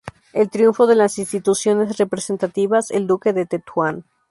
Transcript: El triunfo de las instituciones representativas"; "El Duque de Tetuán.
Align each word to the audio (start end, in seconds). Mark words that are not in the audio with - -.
El 0.33 0.49
triunfo 0.49 0.87
de 0.87 0.95
las 0.95 1.19
instituciones 1.19 1.97
representativas"; 1.99 2.89
"El 2.89 3.05
Duque 3.05 3.33
de 3.33 3.45
Tetuán. 3.45 4.03